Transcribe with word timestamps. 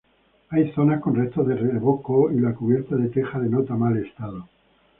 Hay 0.49 0.71
zonas 0.71 0.99
con 0.99 1.13
restos 1.13 1.45
de 1.47 1.53
revoco 1.55 2.31
y 2.31 2.39
la 2.39 2.55
cubierta 2.55 2.95
de 2.95 3.09
teja 3.09 3.37
denota 3.39 3.75
mal 3.75 3.97
estado. 3.97 4.47